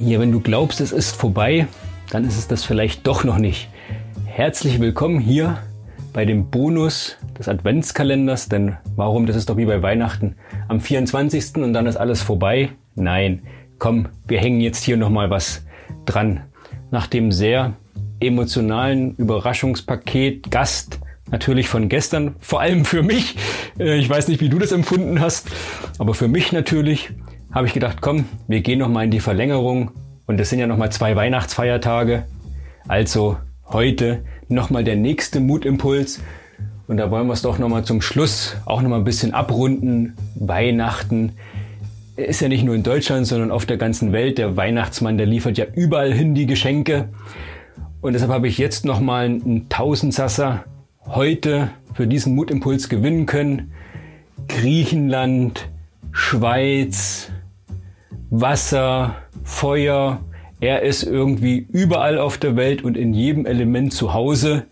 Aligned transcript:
Hier, 0.00 0.20
wenn 0.20 0.30
du 0.30 0.38
glaubst, 0.38 0.80
es 0.80 0.92
ist 0.92 1.16
vorbei, 1.16 1.66
dann 2.10 2.24
ist 2.24 2.38
es 2.38 2.46
das 2.46 2.62
vielleicht 2.62 3.04
doch 3.04 3.24
noch 3.24 3.38
nicht. 3.38 3.68
Herzlich 4.26 4.78
willkommen 4.78 5.18
hier 5.18 5.58
bei 6.12 6.24
dem 6.24 6.50
Bonus 6.50 7.16
des 7.36 7.48
Adventskalenders, 7.48 8.48
denn 8.48 8.76
warum, 8.94 9.26
das 9.26 9.34
ist 9.34 9.50
doch 9.50 9.56
wie 9.56 9.64
bei 9.64 9.82
Weihnachten 9.82 10.36
am 10.68 10.80
24. 10.80 11.56
und 11.56 11.72
dann 11.72 11.86
ist 11.86 11.96
alles 11.96 12.22
vorbei. 12.22 12.70
Nein, 12.94 13.42
komm, 13.80 14.06
wir 14.28 14.38
hängen 14.38 14.60
jetzt 14.60 14.84
hier 14.84 14.96
nochmal 14.96 15.30
was 15.30 15.64
dran. 16.06 16.44
Nach 16.92 17.08
dem 17.08 17.32
sehr 17.32 17.72
emotionalen 18.20 19.16
Überraschungspaket 19.16 20.48
Gast 20.48 21.00
natürlich 21.32 21.68
von 21.68 21.88
gestern, 21.88 22.36
vor 22.38 22.60
allem 22.60 22.84
für 22.84 23.02
mich. 23.02 23.34
Äh, 23.80 23.98
ich 23.98 24.08
weiß 24.08 24.28
nicht, 24.28 24.40
wie 24.40 24.48
du 24.48 24.60
das 24.60 24.70
empfunden 24.70 25.20
hast, 25.20 25.48
aber 25.98 26.14
für 26.14 26.28
mich 26.28 26.52
natürlich 26.52 27.10
habe 27.58 27.66
ich 27.66 27.74
gedacht, 27.74 27.98
komm, 28.00 28.26
wir 28.46 28.60
gehen 28.60 28.78
noch 28.78 28.88
mal 28.88 29.02
in 29.02 29.10
die 29.10 29.18
Verlängerung 29.18 29.90
und 30.26 30.38
es 30.38 30.48
sind 30.48 30.60
ja 30.60 30.68
noch 30.68 30.76
mal 30.76 30.90
zwei 30.90 31.16
Weihnachtsfeiertage. 31.16 32.22
Also 32.86 33.36
heute 33.66 34.22
noch 34.48 34.70
mal 34.70 34.84
der 34.84 34.94
nächste 34.94 35.40
Mutimpuls 35.40 36.20
und 36.86 36.98
da 36.98 37.10
wollen 37.10 37.26
wir 37.26 37.32
es 37.32 37.42
doch 37.42 37.58
noch 37.58 37.68
mal 37.68 37.82
zum 37.82 38.00
Schluss 38.00 38.54
auch 38.64 38.80
noch 38.80 38.88
mal 38.90 38.98
ein 38.98 39.04
bisschen 39.04 39.34
abrunden. 39.34 40.14
Weihnachten 40.36 41.32
ist 42.14 42.40
ja 42.40 42.46
nicht 42.46 42.62
nur 42.62 42.76
in 42.76 42.84
Deutschland, 42.84 43.26
sondern 43.26 43.50
auf 43.50 43.66
der 43.66 43.76
ganzen 43.76 44.12
Welt. 44.12 44.38
Der 44.38 44.56
Weihnachtsmann, 44.56 45.18
der 45.18 45.26
liefert 45.26 45.58
ja 45.58 45.64
überall 45.74 46.12
hin 46.12 46.36
die 46.36 46.46
Geschenke. 46.46 47.08
Und 48.00 48.12
deshalb 48.12 48.30
habe 48.30 48.46
ich 48.46 48.56
jetzt 48.58 48.84
noch 48.84 49.00
mal 49.00 49.24
einen 49.24 49.68
Tausendsasser 49.68 50.62
heute 51.06 51.70
für 51.94 52.06
diesen 52.06 52.36
Mutimpuls 52.36 52.88
gewinnen 52.88 53.26
können. 53.26 53.72
Griechenland, 54.46 55.68
Schweiz, 56.12 57.32
Wasser, 58.30 59.16
Feuer. 59.44 60.20
Er 60.60 60.82
ist 60.82 61.02
irgendwie 61.02 61.66
überall 61.70 62.18
auf 62.18 62.38
der 62.38 62.56
Welt 62.56 62.82
und 62.82 62.96
in 62.96 63.14
jedem 63.14 63.46
Element 63.46 63.92
zu 63.92 64.12
Hause. 64.12 64.66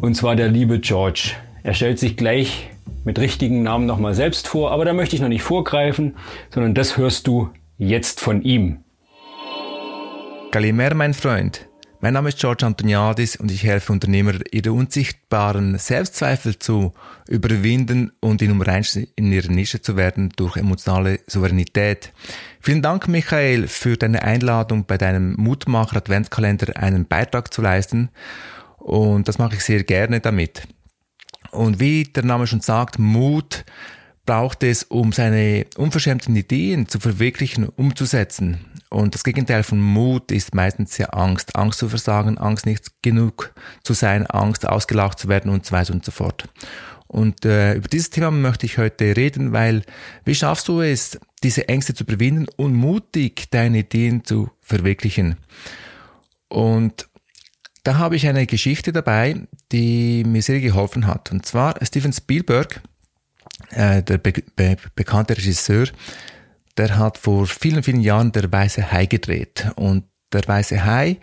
Und 0.00 0.14
zwar 0.14 0.36
der 0.36 0.48
liebe 0.48 0.80
George. 0.80 1.32
Er 1.62 1.74
stellt 1.74 1.98
sich 1.98 2.16
gleich 2.16 2.70
mit 3.04 3.18
richtigen 3.18 3.62
Namen 3.62 3.86
nochmal 3.86 4.14
selbst 4.14 4.48
vor, 4.48 4.70
aber 4.70 4.84
da 4.84 4.92
möchte 4.92 5.16
ich 5.16 5.22
noch 5.22 5.28
nicht 5.28 5.42
vorgreifen, 5.42 6.16
sondern 6.50 6.74
das 6.74 6.96
hörst 6.96 7.26
du 7.26 7.50
jetzt 7.78 8.20
von 8.20 8.42
ihm. 8.42 8.84
Kalimera, 10.50 10.94
mein 10.94 11.14
Freund. 11.14 11.67
Mein 12.00 12.14
Name 12.14 12.28
ist 12.28 12.38
George 12.38 12.64
Antoniadis 12.64 13.34
und 13.34 13.50
ich 13.50 13.64
helfe 13.64 13.92
Unternehmer, 13.92 14.34
ihre 14.52 14.72
unsichtbaren 14.72 15.76
Selbstzweifel 15.78 16.56
zu 16.56 16.92
überwinden 17.26 18.12
und 18.20 18.40
in 18.40 18.50
Nummer 18.50 18.68
eins 18.68 18.94
in 18.94 19.32
ihrer 19.32 19.50
Nische 19.50 19.82
zu 19.82 19.96
werden 19.96 20.32
durch 20.36 20.56
emotionale 20.56 21.18
Souveränität. 21.26 22.12
Vielen 22.60 22.82
Dank, 22.82 23.08
Michael, 23.08 23.66
für 23.66 23.96
deine 23.96 24.22
Einladung, 24.22 24.86
bei 24.86 24.96
deinem 24.96 25.34
Mutmacher 25.34 25.96
Adventskalender 25.96 26.76
einen 26.76 27.04
Beitrag 27.04 27.52
zu 27.52 27.62
leisten. 27.62 28.10
Und 28.76 29.26
das 29.26 29.38
mache 29.38 29.56
ich 29.56 29.64
sehr 29.64 29.82
gerne 29.82 30.20
damit. 30.20 30.68
Und 31.50 31.80
wie 31.80 32.04
der 32.04 32.24
Name 32.24 32.46
schon 32.46 32.60
sagt, 32.60 33.00
Mut 33.00 33.64
braucht 34.28 34.62
es, 34.62 34.82
um 34.82 35.12
seine 35.12 35.64
unverschämten 35.78 36.36
Ideen 36.36 36.86
zu 36.86 37.00
verwirklichen, 37.00 37.66
umzusetzen. 37.66 38.58
Und 38.90 39.14
das 39.14 39.24
Gegenteil 39.24 39.62
von 39.62 39.80
Mut 39.80 40.30
ist 40.30 40.54
meistens 40.54 40.98
ja 40.98 41.06
Angst. 41.06 41.56
Angst 41.56 41.78
zu 41.78 41.88
versagen, 41.88 42.36
Angst 42.36 42.66
nicht 42.66 42.92
genug 43.00 43.54
zu 43.82 43.94
sein, 43.94 44.26
Angst 44.26 44.68
ausgelacht 44.68 45.18
zu 45.18 45.28
werden 45.28 45.50
und 45.50 45.64
so 45.64 45.72
weiter 45.72 45.94
und 45.94 46.04
so 46.04 46.12
fort. 46.12 46.46
Und 47.06 47.46
äh, 47.46 47.72
über 47.72 47.88
dieses 47.88 48.10
Thema 48.10 48.30
möchte 48.30 48.66
ich 48.66 48.76
heute 48.76 49.16
reden, 49.16 49.52
weil 49.52 49.82
wie 50.26 50.34
schaffst 50.34 50.68
du 50.68 50.82
es, 50.82 51.18
diese 51.42 51.66
Ängste 51.70 51.94
zu 51.94 52.04
überwinden 52.04 52.48
und 52.58 52.74
mutig 52.74 53.48
deine 53.50 53.78
Ideen 53.78 54.26
zu 54.26 54.50
verwirklichen? 54.60 55.36
Und 56.48 57.08
da 57.82 57.96
habe 57.96 58.16
ich 58.16 58.28
eine 58.28 58.44
Geschichte 58.44 58.92
dabei, 58.92 59.46
die 59.72 60.22
mir 60.24 60.42
sehr 60.42 60.60
geholfen 60.60 61.06
hat. 61.06 61.32
Und 61.32 61.46
zwar 61.46 61.82
Steven 61.82 62.12
Spielberg, 62.12 62.82
äh, 63.70 64.02
der 64.02 64.18
be 64.18 64.32
be 64.56 64.76
bekannte 64.94 65.36
Regisseur, 65.36 65.86
der 66.76 66.96
hat 66.96 67.18
vor 67.18 67.46
vielen, 67.46 67.82
vielen 67.82 68.00
Jahren 68.00 68.32
der 68.32 68.50
Weiße 68.50 68.92
Hai 68.92 69.06
gedreht. 69.06 69.70
Und 69.76 70.04
der 70.32 70.42
Weiße 70.46 70.84
Hai, 70.84 71.18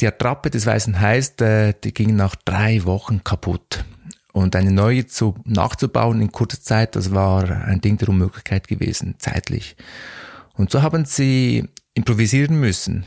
die 0.00 0.06
Attrappe 0.06 0.50
des 0.50 0.66
Weißen 0.66 1.00
Hais, 1.00 1.36
die, 1.36 1.74
die 1.82 1.94
ging 1.94 2.16
nach 2.16 2.34
drei 2.36 2.84
Wochen 2.84 3.22
kaputt. 3.24 3.84
Und 4.32 4.54
eine 4.54 4.70
neue 4.70 5.06
zu, 5.06 5.34
nachzubauen 5.44 6.20
in 6.20 6.32
kurzer 6.32 6.60
Zeit, 6.60 6.94
das 6.96 7.12
war 7.12 7.50
ein 7.64 7.80
Ding 7.80 7.96
der 7.98 8.08
Unmöglichkeit 8.08 8.68
gewesen, 8.68 9.14
zeitlich. 9.18 9.76
Und 10.54 10.70
so 10.70 10.82
haben 10.82 11.04
sie 11.04 11.68
improvisieren 11.94 12.60
müssen. 12.60 13.06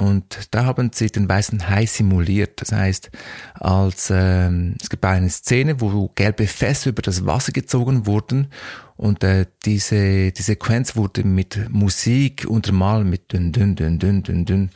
Und 0.00 0.48
da 0.50 0.64
haben 0.64 0.90
sie 0.94 1.08
den 1.08 1.28
weißen 1.28 1.68
Hai 1.68 1.84
simuliert. 1.84 2.62
Das 2.62 2.72
heißt, 2.72 3.10
als 3.54 4.10
ähm, 4.10 4.76
es 4.80 4.88
gibt 4.88 5.04
eine 5.04 5.28
Szene, 5.28 5.80
wo 5.80 6.08
gelbe 6.14 6.46
Fässer 6.46 6.90
über 6.90 7.02
das 7.02 7.26
Wasser 7.26 7.52
gezogen 7.52 8.06
wurden 8.06 8.48
und 8.96 9.22
äh, 9.24 9.44
diese 9.64 10.32
die 10.32 10.42
Sequenz 10.42 10.96
wurde 10.96 11.22
mit 11.24 11.68
Musik 11.70 12.46
untermalt 12.48 13.06
mit 13.06 13.32
dünn 13.32 13.52
dünn 13.52 13.76
dünn 13.76 13.98
dünn 13.98 14.22
dünn 14.22 14.44
dünn. 14.46 14.70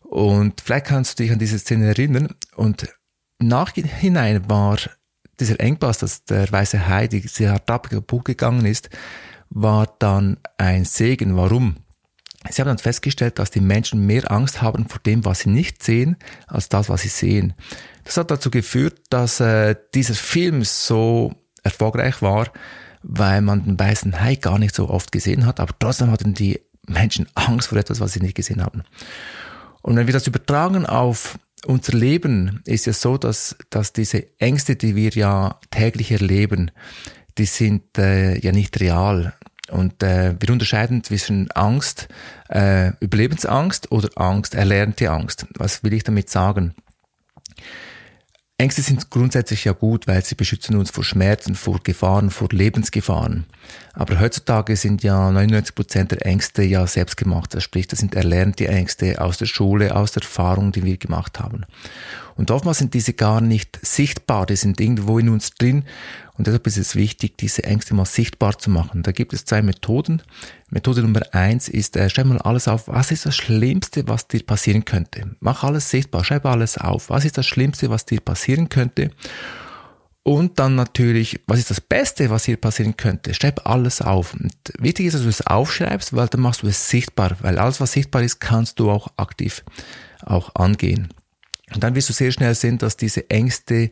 Und 0.00 0.62
vielleicht 0.62 0.86
kannst 0.86 1.18
du 1.18 1.22
dich 1.22 1.32
an 1.32 1.38
diese 1.38 1.58
Szene 1.58 1.86
erinnern. 1.86 2.28
Und 2.56 2.88
Nachhinein 3.38 4.48
war 4.48 4.78
dieser 5.40 5.60
Engpass, 5.60 5.98
dass 5.98 6.24
der 6.24 6.50
weiße 6.50 6.88
Hai 6.88 7.06
diese 7.06 7.52
Attrappe 7.52 7.90
kaputt 7.90 8.24
gegangen 8.24 8.64
ist, 8.64 8.88
war 9.50 9.94
dann 9.98 10.38
ein 10.56 10.84
Segen. 10.84 11.36
Warum? 11.36 11.76
Sie 12.50 12.60
haben 12.60 12.68
dann 12.68 12.78
festgestellt, 12.78 13.38
dass 13.38 13.50
die 13.50 13.60
Menschen 13.60 14.04
mehr 14.06 14.30
Angst 14.30 14.62
haben 14.62 14.88
vor 14.88 15.00
dem, 15.04 15.24
was 15.24 15.40
sie 15.40 15.50
nicht 15.50 15.82
sehen, 15.82 16.16
als 16.48 16.68
das, 16.68 16.88
was 16.88 17.02
sie 17.02 17.08
sehen. 17.08 17.54
Das 18.04 18.16
hat 18.16 18.30
dazu 18.30 18.50
geführt, 18.50 18.98
dass 19.10 19.40
äh, 19.40 19.76
dieser 19.94 20.14
Film 20.14 20.64
so 20.64 21.32
erfolgreich 21.62 22.20
war, 22.20 22.48
weil 23.02 23.42
man 23.42 23.64
den 23.64 23.78
weißen 23.78 24.20
Hai 24.20 24.34
gar 24.36 24.58
nicht 24.58 24.74
so 24.74 24.88
oft 24.88 25.12
gesehen 25.12 25.46
hat, 25.46 25.60
aber 25.60 25.72
trotzdem 25.78 26.10
hatten 26.10 26.34
die 26.34 26.60
Menschen 26.86 27.28
Angst 27.34 27.68
vor 27.68 27.78
etwas, 27.78 28.00
was 28.00 28.12
sie 28.12 28.20
nicht 28.20 28.34
gesehen 28.34 28.62
haben. 28.62 28.82
Und 29.82 29.96
wenn 29.96 30.06
wir 30.06 30.14
das 30.14 30.26
übertragen 30.26 30.86
auf 30.86 31.38
unser 31.66 31.96
Leben, 31.96 32.60
ist 32.64 32.88
es 32.88 33.00
so, 33.00 33.18
dass, 33.18 33.56
dass 33.70 33.92
diese 33.92 34.26
Ängste, 34.40 34.76
die 34.76 34.96
wir 34.96 35.10
ja 35.10 35.60
täglich 35.70 36.10
erleben, 36.10 36.70
die 37.38 37.44
sind 37.44 37.98
äh, 37.98 38.38
ja 38.38 38.52
nicht 38.52 38.78
real. 38.80 39.34
Und 39.72 40.02
äh, 40.02 40.34
wir 40.38 40.50
unterscheiden 40.50 41.02
zwischen 41.02 41.50
Angst, 41.52 42.08
äh, 42.50 42.92
Überlebensangst 43.00 43.90
oder 43.90 44.10
Angst, 44.16 44.54
erlernte 44.54 45.10
Angst. 45.10 45.46
Was 45.56 45.82
will 45.82 45.94
ich 45.94 46.04
damit 46.04 46.28
sagen? 46.28 46.74
Ängste 48.58 48.82
sind 48.82 49.10
grundsätzlich 49.10 49.64
ja 49.64 49.72
gut, 49.72 50.06
weil 50.06 50.22
sie 50.22 50.36
beschützen 50.36 50.76
uns 50.76 50.90
vor 50.90 51.02
Schmerzen, 51.02 51.56
vor 51.56 51.80
Gefahren, 51.82 52.30
vor 52.30 52.48
Lebensgefahren. 52.52 53.46
Aber 53.92 54.20
heutzutage 54.20 54.76
sind 54.76 55.02
ja 55.02 55.32
99 55.32 55.74
Prozent 55.74 56.12
der 56.12 56.24
Ängste 56.24 56.62
ja 56.62 56.86
selbstgemacht. 56.86 57.54
Das 57.54 57.64
sprich, 57.64 57.88
das 57.88 57.98
sind 57.98 58.14
erlernte 58.14 58.68
Ängste 58.68 59.20
aus 59.20 59.38
der 59.38 59.46
Schule, 59.46 59.96
aus 59.96 60.12
der 60.12 60.22
Erfahrung, 60.22 60.70
die 60.70 60.84
wir 60.84 60.96
gemacht 60.96 61.40
haben. 61.40 61.64
Und 62.36 62.50
oftmals 62.50 62.78
sind 62.78 62.94
diese 62.94 63.12
gar 63.12 63.40
nicht 63.40 63.78
sichtbar, 63.82 64.46
die 64.46 64.56
sind 64.56 64.80
irgendwo 64.80 65.18
in 65.18 65.28
uns 65.28 65.50
drin 65.50 65.84
und 66.38 66.46
deshalb 66.46 66.66
ist 66.66 66.78
es 66.78 66.96
wichtig, 66.96 67.36
diese 67.36 67.64
Ängste 67.64 67.94
mal 67.94 68.06
sichtbar 68.06 68.58
zu 68.58 68.70
machen. 68.70 69.02
Da 69.02 69.12
gibt 69.12 69.32
es 69.32 69.44
zwei 69.44 69.60
Methoden. 69.62 70.22
Methode 70.70 71.02
Nummer 71.02 71.20
eins 71.32 71.68
ist, 71.68 71.96
äh, 71.96 72.08
schreib 72.08 72.26
mal 72.26 72.38
alles 72.38 72.68
auf, 72.68 72.88
was 72.88 73.10
ist 73.10 73.26
das 73.26 73.36
Schlimmste, 73.36 74.08
was 74.08 74.28
dir 74.28 74.42
passieren 74.42 74.84
könnte. 74.84 75.36
Mach 75.40 75.62
alles 75.62 75.90
sichtbar, 75.90 76.24
schreib 76.24 76.46
alles 76.46 76.78
auf. 76.78 77.10
Was 77.10 77.24
ist 77.24 77.36
das 77.36 77.46
Schlimmste, 77.46 77.90
was 77.90 78.06
dir 78.06 78.20
passieren 78.20 78.70
könnte? 78.70 79.10
Und 80.24 80.58
dann 80.58 80.76
natürlich, 80.76 81.40
was 81.46 81.58
ist 81.58 81.70
das 81.70 81.80
Beste, 81.80 82.30
was 82.30 82.44
hier 82.44 82.56
passieren 82.56 82.96
könnte? 82.96 83.34
Schreib 83.34 83.66
alles 83.66 84.00
auf. 84.00 84.34
Und 84.34 84.54
wichtig 84.78 85.06
ist, 85.06 85.14
dass 85.14 85.22
du 85.22 85.28
es 85.28 85.46
aufschreibst, 85.46 86.14
weil 86.14 86.28
dann 86.28 86.40
machst 86.40 86.62
du 86.62 86.68
es 86.68 86.88
sichtbar, 86.88 87.36
weil 87.40 87.58
alles, 87.58 87.80
was 87.80 87.92
sichtbar 87.92 88.22
ist, 88.22 88.38
kannst 88.40 88.78
du 88.78 88.90
auch 88.90 89.08
aktiv 89.16 89.64
auch 90.24 90.54
angehen. 90.54 91.08
Und 91.74 91.82
dann 91.82 91.94
wirst 91.94 92.08
du 92.08 92.12
sehr 92.12 92.32
schnell 92.32 92.54
sehen, 92.54 92.78
dass 92.78 92.96
diese 92.96 93.28
Ängste, 93.30 93.90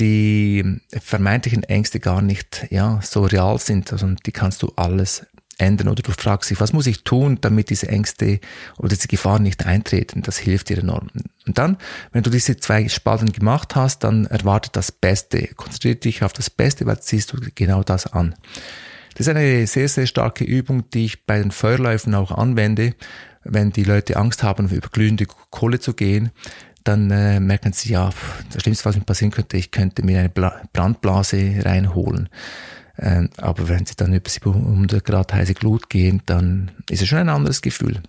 die 0.00 0.80
vermeintlichen 0.88 1.62
Ängste 1.64 2.00
gar 2.00 2.22
nicht 2.22 2.66
ja, 2.70 3.00
so 3.02 3.24
real 3.24 3.58
sind. 3.58 3.92
Also 3.92 4.08
die 4.26 4.32
kannst 4.32 4.62
du 4.62 4.72
alles 4.76 5.26
ändern 5.58 5.88
oder 5.88 6.02
du 6.02 6.12
fragst 6.12 6.50
dich, 6.50 6.60
was 6.60 6.72
muss 6.72 6.86
ich 6.86 7.04
tun, 7.04 7.38
damit 7.40 7.70
diese 7.70 7.88
Ängste 7.88 8.40
oder 8.78 8.88
diese 8.88 9.08
Gefahren 9.08 9.42
nicht 9.42 9.66
eintreten. 9.66 10.22
Das 10.22 10.38
hilft 10.38 10.68
dir 10.68 10.78
enorm. 10.78 11.08
Und 11.46 11.58
dann, 11.58 11.76
wenn 12.12 12.22
du 12.22 12.30
diese 12.30 12.56
zwei 12.56 12.88
Spalten 12.88 13.32
gemacht 13.32 13.76
hast, 13.76 14.04
dann 14.04 14.26
erwarte 14.26 14.70
das 14.72 14.92
Beste. 14.92 15.48
Konzentriere 15.54 15.96
dich 15.96 16.22
auf 16.24 16.32
das 16.32 16.50
Beste, 16.50 16.86
weil 16.86 17.00
ziehst 17.00 17.32
du 17.32 17.38
genau 17.54 17.82
das 17.82 18.06
an. 18.06 18.34
Das 19.14 19.26
ist 19.26 19.28
eine 19.28 19.66
sehr, 19.66 19.88
sehr 19.88 20.06
starke 20.06 20.44
Übung, 20.44 20.88
die 20.90 21.04
ich 21.04 21.26
bei 21.26 21.38
den 21.38 21.50
Feuerläufen 21.50 22.14
auch 22.14 22.32
anwende, 22.32 22.94
wenn 23.44 23.72
die 23.72 23.84
Leute 23.84 24.16
Angst 24.16 24.42
haben, 24.42 24.68
über 24.68 24.88
glühende 24.88 25.26
Kohle 25.26 25.80
zu 25.80 25.94
gehen 25.94 26.30
dann 26.84 27.10
äh, 27.10 27.40
merken 27.40 27.72
sie, 27.72 27.92
ja, 27.92 28.10
das 28.50 28.62
Schlimmste, 28.62 28.84
was 28.84 28.96
mir 28.96 29.04
passieren 29.04 29.30
könnte, 29.30 29.56
ich 29.56 29.70
könnte 29.70 30.04
mir 30.04 30.20
eine 30.20 30.28
Bla 30.28 30.62
Brandblase 30.72 31.64
reinholen. 31.64 32.28
Ähm, 32.98 33.30
aber 33.38 33.68
wenn 33.68 33.86
sie 33.86 33.96
dann 33.96 34.12
über 34.12 34.28
700 34.28 35.04
Grad 35.04 35.32
heiße 35.32 35.54
Glut 35.54 35.88
gehen, 35.88 36.22
dann 36.26 36.70
ist 36.90 37.02
es 37.02 37.08
schon 37.08 37.18
ein 37.18 37.28
anderes 37.28 37.62
Gefühl 37.62 38.02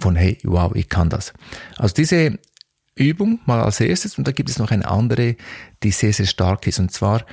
von, 0.00 0.16
hey, 0.16 0.38
wow, 0.44 0.74
ich 0.74 0.88
kann 0.88 1.10
das. 1.10 1.32
Also 1.76 1.94
diese 1.94 2.38
Übung 2.94 3.40
mal 3.44 3.62
als 3.62 3.80
erstes 3.80 4.16
und 4.16 4.26
da 4.26 4.32
gibt 4.32 4.48
es 4.48 4.58
noch 4.58 4.70
eine 4.70 4.88
andere, 4.88 5.36
die 5.82 5.90
sehr, 5.90 6.12
sehr 6.12 6.26
stark 6.26 6.66
ist 6.66 6.78
und 6.78 6.92
zwar, 6.92 7.24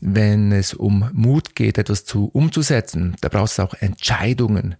wenn 0.00 0.52
es 0.52 0.74
um 0.74 1.10
Mut 1.12 1.56
geht, 1.56 1.76
etwas 1.76 2.04
zu 2.04 2.26
umzusetzen, 2.26 3.16
da 3.20 3.28
braucht 3.28 3.50
es 3.50 3.60
auch 3.60 3.74
Entscheidungen. 3.74 4.76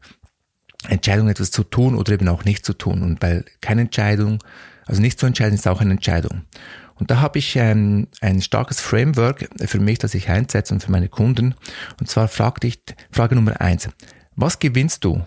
Entscheidungen, 0.87 1.31
etwas 1.31 1.51
zu 1.51 1.65
tun 1.65 1.97
oder 1.97 2.13
eben 2.13 2.29
auch 2.29 2.45
nicht 2.45 2.65
zu 2.65 2.73
tun. 2.73 3.03
Und 3.03 3.21
weil 3.21 3.45
keine 3.61 3.81
Entscheidung, 3.83 4.39
also 4.89 5.01
nicht 5.01 5.21
zu 5.21 5.27
entscheiden, 5.27 5.55
ist 5.55 5.69
auch 5.69 5.81
eine 5.81 5.93
Entscheidung. 5.93 6.43
Und 6.95 7.11
da 7.13 7.21
habe 7.21 7.39
ich 7.39 7.55
ähm, 7.55 8.09
ein 8.21 8.43
starkes 8.43 8.81
Framework 8.81 9.49
für 9.67 9.79
mich, 9.79 9.99
das 9.99 10.15
ich 10.15 10.31
einsetze 10.31 10.75
und 10.75 10.83
für 10.83 10.91
meine 10.91 11.09
Kunden. 11.09 11.55
Und 12.01 12.09
zwar 12.09 12.27
frag 12.27 12.61
dich, 12.61 12.81
Frage 13.13 13.37
Nummer 13.37 13.61
eins. 13.61 13.89
Was 14.35 14.59
gewinnst 14.59 15.05
du, 15.05 15.25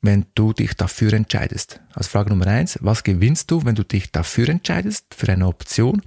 wenn 0.00 0.26
du 0.34 0.52
dich 0.52 0.74
dafür 0.74 1.12
entscheidest? 1.14 1.80
Also 1.94 2.10
Frage 2.10 2.30
Nummer 2.30 2.46
eins. 2.46 2.78
Was 2.82 3.02
gewinnst 3.02 3.50
du, 3.50 3.64
wenn 3.64 3.74
du 3.74 3.82
dich 3.82 4.12
dafür 4.12 4.48
entscheidest, 4.48 5.14
für 5.14 5.32
eine 5.32 5.48
Option? 5.48 6.02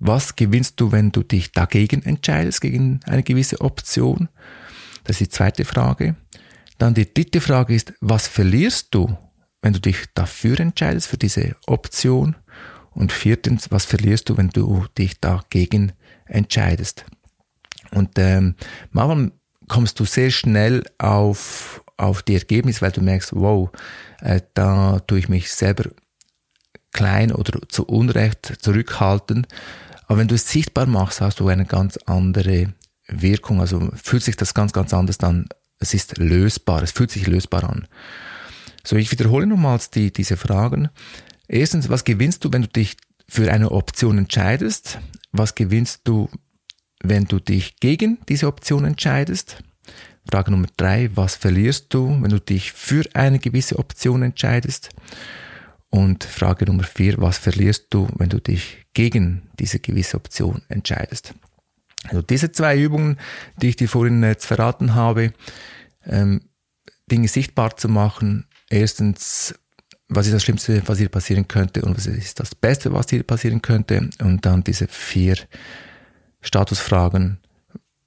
Was 0.00 0.36
gewinnst 0.36 0.80
du, 0.80 0.92
wenn 0.92 1.10
du 1.10 1.22
dich 1.22 1.52
dagegen 1.52 2.02
entscheidest, 2.02 2.60
gegen 2.60 3.00
eine 3.04 3.22
gewisse 3.22 3.60
Option? 3.60 4.28
Das 5.04 5.14
ist 5.14 5.20
die 5.20 5.28
zweite 5.30 5.64
Frage. 5.64 6.16
Dann 6.76 6.94
die 6.94 7.12
dritte 7.12 7.40
Frage 7.40 7.74
ist, 7.74 7.94
was 8.00 8.28
verlierst 8.28 8.94
du, 8.94 9.16
wenn 9.62 9.72
du 9.72 9.80
dich 9.80 10.06
dafür 10.14 10.60
entscheidest, 10.60 11.08
für 11.08 11.18
diese 11.18 11.56
Option? 11.66 12.36
Und 12.90 13.12
viertens, 13.12 13.70
was 13.70 13.84
verlierst 13.84 14.28
du, 14.28 14.36
wenn 14.36 14.48
du 14.48 14.86
dich 14.96 15.20
dagegen 15.20 15.92
entscheidest? 16.26 17.04
Und 17.92 18.18
ähm, 18.18 18.56
manchmal 18.90 19.32
kommst 19.68 20.00
du 20.00 20.04
sehr 20.04 20.30
schnell 20.30 20.84
auf, 20.98 21.84
auf 21.96 22.22
die 22.22 22.34
Ergebnisse, 22.34 22.80
weil 22.80 22.92
du 22.92 23.00
merkst, 23.00 23.34
wow, 23.34 23.70
äh, 24.20 24.40
da 24.54 24.98
tue 25.06 25.20
ich 25.20 25.28
mich 25.28 25.52
selber 25.52 25.90
klein 26.92 27.32
oder 27.32 27.60
zu 27.68 27.86
Unrecht 27.86 28.56
zurückhalten. 28.60 29.46
Aber 30.06 30.18
wenn 30.18 30.28
du 30.28 30.34
es 30.34 30.48
sichtbar 30.48 30.86
machst, 30.86 31.20
hast 31.20 31.38
du 31.40 31.48
eine 31.48 31.66
ganz 31.66 31.98
andere 32.06 32.72
Wirkung. 33.06 33.60
Also 33.60 33.90
fühlt 33.94 34.22
sich 34.22 34.36
das 34.36 34.54
ganz, 34.54 34.72
ganz 34.72 34.92
anders 34.94 35.20
an. 35.20 35.48
Es 35.78 35.94
ist 35.94 36.18
lösbar, 36.18 36.82
es 36.82 36.92
fühlt 36.92 37.10
sich 37.10 37.26
lösbar 37.26 37.64
an. 37.64 37.86
So, 38.84 38.96
ich 38.96 39.10
wiederhole 39.10 39.46
nochmals 39.46 39.90
die, 39.90 40.12
diese 40.12 40.36
Fragen. 40.36 40.88
Erstens, 41.46 41.88
was 41.88 42.04
gewinnst 42.04 42.44
du, 42.44 42.52
wenn 42.52 42.62
du 42.62 42.68
dich 42.68 42.96
für 43.28 43.50
eine 43.52 43.70
Option 43.70 44.18
entscheidest? 44.18 44.98
Was 45.32 45.54
gewinnst 45.54 46.02
du, 46.04 46.28
wenn 47.02 47.24
du 47.24 47.38
dich 47.38 47.76
gegen 47.80 48.18
diese 48.28 48.46
Option 48.46 48.84
entscheidest? 48.84 49.62
Frage 50.30 50.50
Nummer 50.50 50.68
drei, 50.76 51.10
was 51.14 51.36
verlierst 51.36 51.94
du, 51.94 52.20
wenn 52.20 52.30
du 52.30 52.38
dich 52.38 52.72
für 52.72 53.04
eine 53.14 53.38
gewisse 53.38 53.78
Option 53.78 54.22
entscheidest? 54.22 54.90
Und 55.90 56.24
Frage 56.24 56.66
Nummer 56.66 56.84
vier, 56.84 57.16
was 57.18 57.38
verlierst 57.38 57.86
du, 57.90 58.08
wenn 58.16 58.28
du 58.28 58.38
dich 58.38 58.86
gegen 58.92 59.48
diese 59.58 59.78
gewisse 59.78 60.16
Option 60.16 60.62
entscheidest? 60.68 61.34
Also 62.04 62.20
diese 62.20 62.52
zwei 62.52 62.78
Übungen, 62.78 63.18
die 63.56 63.70
ich 63.70 63.76
dir 63.76 63.88
vorhin 63.88 64.22
jetzt 64.22 64.46
verraten 64.46 64.94
habe, 64.94 65.32
ähm, 66.04 66.42
Dinge 67.10 67.28
sichtbar 67.28 67.76
zu 67.76 67.88
machen. 67.88 68.46
Erstens, 68.70 69.54
was 70.08 70.26
ist 70.26 70.34
das 70.34 70.42
Schlimmste, 70.42 70.82
was 70.86 70.98
dir 70.98 71.08
passieren 71.08 71.48
könnte 71.48 71.82
und 71.82 71.96
was 71.96 72.06
ist 72.06 72.40
das 72.40 72.54
Beste, 72.54 72.92
was 72.92 73.06
dir 73.06 73.22
passieren 73.22 73.62
könnte. 73.62 74.08
Und 74.20 74.44
dann 74.44 74.64
diese 74.64 74.88
vier 74.88 75.36
Statusfragen, 76.40 77.38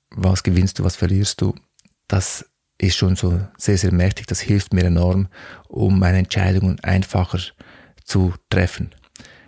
was 0.10 0.44
gewinnst 0.44 0.80
du, 0.80 0.84
was 0.84 0.96
verlierst 0.96 1.42
du. 1.42 1.56
Das 2.08 2.46
ist 2.78 2.96
schon 2.96 3.16
so 3.16 3.40
sehr, 3.58 3.78
sehr 3.78 3.94
mächtig. 3.94 4.28
Das 4.28 4.40
hilft 4.40 4.74
mir 4.74 4.86
enorm, 4.86 5.28
um 5.68 6.00
meine 6.00 6.18
Entscheidungen 6.20 6.80
einfacher 6.82 7.40
zu 8.04 8.34
treffen. 8.50 8.94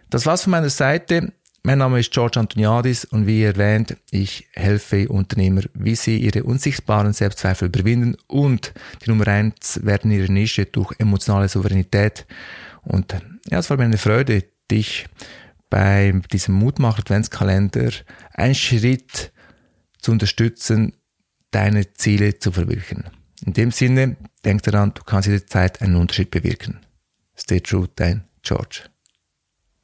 Das 0.09 0.25
war's 0.25 0.43
von 0.43 0.51
meiner 0.51 0.69
Seite. 0.69 1.33
Mein 1.65 1.77
Name 1.77 2.01
ist 2.01 2.11
George 2.11 2.41
Antoniadis 2.41 3.05
und 3.05 3.25
wie 3.25 3.41
erwähnt, 3.41 3.95
ich 4.11 4.49
helfe 4.51 5.07
Unternehmer, 5.07 5.61
wie 5.73 5.95
sie 5.95 6.17
ihre 6.17 6.43
unsichtbaren 6.43 7.13
Selbstzweifel 7.13 7.69
überwinden 7.69 8.17
und 8.27 8.73
die 9.01 9.09
Nummer 9.09 9.29
eins 9.29 9.79
werden 9.81 10.11
ihre 10.11 10.29
Nische 10.29 10.65
durch 10.65 10.93
emotionale 10.99 11.47
Souveränität. 11.47 12.25
Und 12.81 13.15
ja, 13.49 13.59
es 13.59 13.69
war 13.69 13.77
mir 13.77 13.85
eine 13.85 13.97
Freude, 13.97 14.43
dich 14.69 15.05
bei 15.69 16.11
diesem 16.33 16.55
Mutmacher 16.55 16.99
Adventskalender 16.99 17.91
einen 18.33 18.55
Schritt 18.55 19.31
zu 19.99 20.11
unterstützen, 20.11 20.97
deine 21.51 21.93
Ziele 21.93 22.39
zu 22.39 22.51
verwirklichen. 22.51 23.05
In 23.45 23.53
dem 23.53 23.71
Sinne, 23.71 24.17
denk 24.43 24.63
daran, 24.63 24.93
du 24.93 25.03
kannst 25.03 25.29
jederzeit 25.29 25.81
einen 25.81 25.95
Unterschied 25.95 26.29
bewirken. 26.29 26.81
Stay 27.37 27.61
true, 27.61 27.87
dein 27.95 28.25
George. 28.41 28.81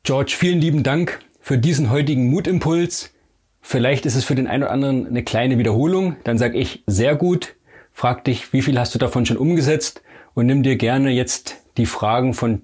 George, 0.04 0.36
vielen 0.38 0.60
lieben 0.60 0.84
Dank 0.84 1.22
für 1.40 1.58
diesen 1.58 1.90
heutigen 1.90 2.30
Mutimpuls. 2.30 3.14
Vielleicht 3.62 4.06
ist 4.06 4.16
es 4.16 4.26
für 4.26 4.36
den 4.36 4.48
einen 4.48 4.64
oder 4.64 4.72
anderen 4.72 5.08
eine 5.08 5.24
kleine 5.24 5.58
Wiederholung. 5.58 6.16
Dann 6.24 6.38
sage 6.38 6.58
ich 6.58 6.84
sehr 6.88 7.16
gut. 7.16 7.56
Frag 7.92 8.24
dich, 8.24 8.54
wie 8.54 8.62
viel 8.62 8.80
hast 8.80 8.94
du 8.96 9.00
davon 9.00 9.26
schon 9.26 9.38
umgesetzt? 9.38 10.02
Und 10.34 10.46
nimm 10.46 10.64
dir 10.64 10.76
gerne 10.76 11.12
jetzt 11.12 11.58
die 11.78 11.86
Fragen 11.86 12.34
von 12.34 12.62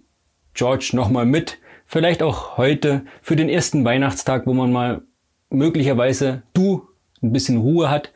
George 0.53 0.91
nochmal 0.93 1.25
mit. 1.25 1.57
Vielleicht 1.85 2.23
auch 2.23 2.57
heute 2.57 3.03
für 3.21 3.35
den 3.35 3.49
ersten 3.49 3.85
Weihnachtstag, 3.85 4.47
wo 4.47 4.53
man 4.53 4.71
mal 4.71 5.01
möglicherweise 5.49 6.43
du 6.53 6.87
ein 7.21 7.31
bisschen 7.31 7.57
Ruhe 7.57 7.89
hat, 7.89 8.11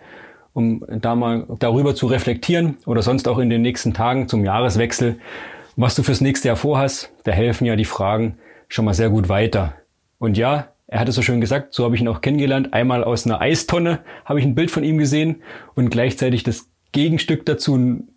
um 0.53 0.83
da 0.89 1.15
mal 1.15 1.45
darüber 1.59 1.95
zu 1.95 2.07
reflektieren 2.07 2.77
oder 2.85 3.01
sonst 3.01 3.27
auch 3.27 3.39
in 3.39 3.49
den 3.49 3.61
nächsten 3.61 3.93
Tagen 3.93 4.27
zum 4.27 4.43
Jahreswechsel, 4.43 5.19
was 5.75 5.95
du 5.95 6.03
fürs 6.03 6.21
nächste 6.21 6.47
Jahr 6.47 6.57
vorhast. 6.57 7.11
Da 7.23 7.31
helfen 7.31 7.65
ja 7.65 7.75
die 7.75 7.85
Fragen 7.85 8.37
schon 8.67 8.85
mal 8.85 8.93
sehr 8.93 9.09
gut 9.09 9.29
weiter. 9.29 9.73
Und 10.19 10.37
ja, 10.37 10.73
er 10.87 10.99
hat 10.99 11.09
es 11.09 11.15
so 11.15 11.21
schön 11.21 11.41
gesagt, 11.41 11.73
so 11.73 11.83
habe 11.83 11.95
ich 11.95 12.01
ihn 12.01 12.07
auch 12.07 12.21
kennengelernt. 12.21 12.73
Einmal 12.73 13.03
aus 13.03 13.25
einer 13.25 13.41
Eistonne 13.41 13.99
habe 14.25 14.39
ich 14.39 14.45
ein 14.45 14.55
Bild 14.55 14.71
von 14.71 14.83
ihm 14.83 14.97
gesehen 14.97 15.43
und 15.75 15.89
gleichzeitig 15.89 16.43
das 16.43 16.69
Gegenstück 16.91 17.45
dazu, 17.45 17.75
einen 17.75 18.09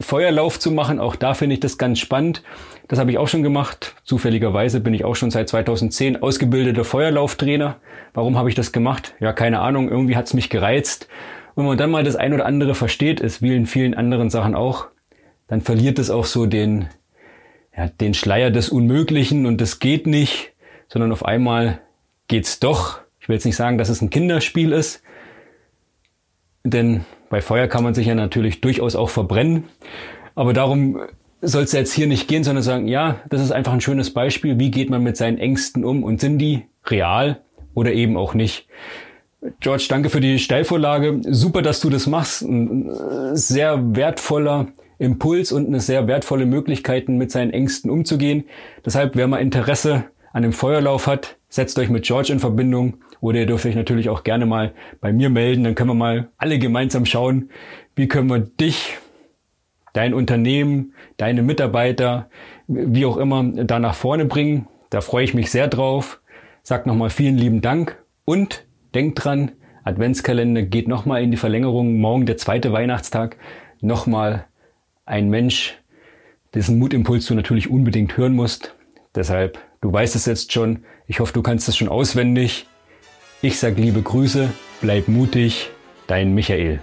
Feuerlauf 0.00 0.58
zu 0.58 0.70
machen. 0.70 0.98
Auch 1.00 1.16
da 1.16 1.34
finde 1.34 1.54
ich 1.54 1.60
das 1.60 1.78
ganz 1.78 1.98
spannend. 1.98 2.42
Das 2.88 2.98
habe 2.98 3.10
ich 3.10 3.18
auch 3.18 3.28
schon 3.28 3.42
gemacht. 3.42 3.94
Zufälligerweise 4.04 4.80
bin 4.80 4.92
ich 4.92 5.04
auch 5.04 5.16
schon 5.16 5.30
seit 5.30 5.48
2010 5.48 6.22
ausgebildeter 6.22 6.84
Feuerlauftrainer. 6.84 7.76
Warum 8.12 8.36
habe 8.36 8.48
ich 8.48 8.54
das 8.54 8.72
gemacht? 8.72 9.14
Ja, 9.20 9.32
keine 9.32 9.60
Ahnung. 9.60 9.88
Irgendwie 9.88 10.16
hat 10.16 10.26
es 10.26 10.34
mich 10.34 10.50
gereizt. 10.50 11.08
Wenn 11.56 11.64
man 11.64 11.78
dann 11.78 11.90
mal 11.90 12.04
das 12.04 12.16
ein 12.16 12.34
oder 12.34 12.46
andere 12.46 12.74
versteht, 12.74 13.20
es 13.20 13.40
wie 13.40 13.54
in 13.54 13.66
vielen 13.66 13.94
anderen 13.94 14.28
Sachen 14.28 14.54
auch, 14.54 14.88
dann 15.46 15.60
verliert 15.60 15.98
es 15.98 16.10
auch 16.10 16.24
so 16.24 16.46
den, 16.46 16.88
ja, 17.76 17.88
den 17.88 18.12
Schleier 18.12 18.50
des 18.50 18.68
Unmöglichen 18.68 19.46
und 19.46 19.60
das 19.60 19.78
geht 19.78 20.06
nicht 20.06 20.53
sondern 20.94 21.10
auf 21.10 21.24
einmal 21.24 21.80
geht's 22.28 22.60
doch. 22.60 23.00
Ich 23.18 23.28
will 23.28 23.34
jetzt 23.34 23.44
nicht 23.44 23.56
sagen, 23.56 23.78
dass 23.78 23.88
es 23.88 24.00
ein 24.00 24.10
Kinderspiel 24.10 24.70
ist, 24.70 25.02
denn 26.62 27.04
bei 27.30 27.42
Feuer 27.42 27.66
kann 27.66 27.82
man 27.82 27.94
sich 27.94 28.06
ja 28.06 28.14
natürlich 28.14 28.60
durchaus 28.60 28.94
auch 28.94 29.10
verbrennen. 29.10 29.64
Aber 30.36 30.52
darum 30.52 31.00
soll 31.42 31.64
es 31.64 31.72
jetzt 31.72 31.92
hier 31.92 32.06
nicht 32.06 32.28
gehen, 32.28 32.44
sondern 32.44 32.62
sagen, 32.62 32.86
ja, 32.86 33.16
das 33.28 33.42
ist 33.42 33.50
einfach 33.50 33.72
ein 33.72 33.80
schönes 33.80 34.14
Beispiel. 34.14 34.60
Wie 34.60 34.70
geht 34.70 34.88
man 34.88 35.02
mit 35.02 35.16
seinen 35.16 35.38
Ängsten 35.38 35.84
um 35.84 36.04
und 36.04 36.20
sind 36.20 36.38
die 36.38 36.62
real 36.86 37.40
oder 37.74 37.92
eben 37.92 38.16
auch 38.16 38.34
nicht? 38.34 38.68
George, 39.58 39.86
danke 39.88 40.10
für 40.10 40.20
die 40.20 40.38
Steilvorlage. 40.38 41.22
Super, 41.24 41.62
dass 41.62 41.80
du 41.80 41.90
das 41.90 42.06
machst. 42.06 42.42
Ein 42.42 42.88
sehr 43.34 43.96
wertvoller 43.96 44.68
Impuls 44.98 45.50
und 45.50 45.66
eine 45.66 45.80
sehr 45.80 46.06
wertvolle 46.06 46.46
Möglichkeit, 46.46 47.08
mit 47.08 47.32
seinen 47.32 47.50
Ängsten 47.50 47.90
umzugehen. 47.90 48.44
Deshalb, 48.86 49.16
wer 49.16 49.26
mal 49.26 49.38
Interesse 49.38 50.04
an 50.34 50.42
dem 50.42 50.52
Feuerlauf 50.52 51.06
hat, 51.06 51.36
setzt 51.48 51.78
euch 51.78 51.88
mit 51.88 52.04
George 52.04 52.32
in 52.32 52.40
Verbindung 52.40 52.98
oder 53.20 53.38
ihr 53.38 53.46
dürft 53.46 53.64
euch 53.66 53.76
natürlich 53.76 54.08
auch 54.08 54.24
gerne 54.24 54.46
mal 54.46 54.74
bei 55.00 55.12
mir 55.12 55.30
melden. 55.30 55.62
Dann 55.62 55.76
können 55.76 55.90
wir 55.90 55.94
mal 55.94 56.28
alle 56.36 56.58
gemeinsam 56.58 57.06
schauen, 57.06 57.50
wie 57.94 58.08
können 58.08 58.28
wir 58.28 58.40
dich, 58.40 58.98
dein 59.92 60.12
Unternehmen, 60.12 60.92
deine 61.18 61.42
Mitarbeiter, 61.42 62.28
wie 62.66 63.06
auch 63.06 63.16
immer, 63.16 63.44
da 63.44 63.78
nach 63.78 63.94
vorne 63.94 64.24
bringen. 64.24 64.66
Da 64.90 65.00
freue 65.00 65.24
ich 65.24 65.34
mich 65.34 65.52
sehr 65.52 65.68
drauf. 65.68 66.20
Sag 66.64 66.84
nochmal 66.84 67.10
vielen 67.10 67.38
lieben 67.38 67.60
Dank 67.60 68.02
und 68.24 68.66
denkt 68.92 69.24
dran, 69.24 69.52
Adventskalender 69.84 70.62
geht 70.62 70.88
nochmal 70.88 71.22
in 71.22 71.30
die 71.30 71.36
Verlängerung. 71.36 72.00
Morgen 72.00 72.26
der 72.26 72.38
zweite 72.38 72.72
Weihnachtstag. 72.72 73.36
Nochmal 73.80 74.46
ein 75.06 75.28
Mensch, 75.30 75.78
dessen 76.54 76.80
Mutimpuls 76.80 77.26
du 77.26 77.34
natürlich 77.34 77.70
unbedingt 77.70 78.16
hören 78.16 78.34
musst. 78.34 78.74
Deshalb 79.14 79.58
Du 79.84 79.92
weißt 79.92 80.16
es 80.16 80.24
jetzt 80.24 80.50
schon. 80.50 80.82
Ich 81.06 81.20
hoffe, 81.20 81.34
du 81.34 81.42
kannst 81.42 81.68
es 81.68 81.76
schon 81.76 81.90
auswendig. 81.90 82.64
Ich 83.42 83.58
sage 83.58 83.82
liebe 83.82 84.00
Grüße, 84.00 84.48
bleib 84.80 85.08
mutig, 85.08 85.68
dein 86.06 86.32
Michael. 86.32 86.80